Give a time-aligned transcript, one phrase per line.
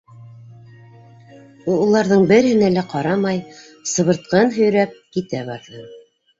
[1.33, 3.45] Ул, уларҙың береһенә лә ҡарамай,
[3.93, 5.89] сыбыртҡыһын һөйрәп китә бирҙе.